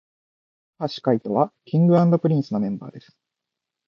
[0.79, 3.15] 髙橋海人は King & Prince のメンバーです